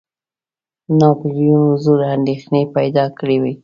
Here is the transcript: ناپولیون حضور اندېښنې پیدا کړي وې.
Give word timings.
ناپولیون 0.99 1.61
حضور 1.71 1.99
اندېښنې 2.15 2.61
پیدا 2.75 3.05
کړي 3.17 3.37
وې. 3.41 3.53